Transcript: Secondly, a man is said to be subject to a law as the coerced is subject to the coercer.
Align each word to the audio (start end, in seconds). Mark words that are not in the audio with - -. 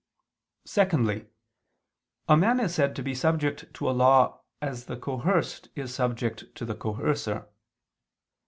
Secondly, 0.65 1.27
a 2.27 2.35
man 2.35 2.59
is 2.59 2.73
said 2.73 2.95
to 2.95 3.03
be 3.03 3.13
subject 3.13 3.71
to 3.75 3.87
a 3.87 3.91
law 3.93 4.41
as 4.59 4.85
the 4.85 4.97
coerced 4.97 5.69
is 5.75 5.93
subject 5.93 6.45
to 6.55 6.65
the 6.65 6.73
coercer. 6.73 7.45